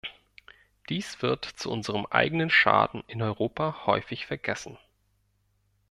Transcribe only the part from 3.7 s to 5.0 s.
häufig vergessen.